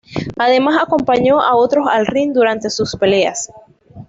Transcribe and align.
Además 0.39 0.81
acompañó 0.81 1.43
a 1.43 1.55
otros 1.55 1.85
al 1.87 2.07
ring 2.07 2.33
durante 2.33 2.71
sus 2.71 2.95
peleas. 2.95 3.51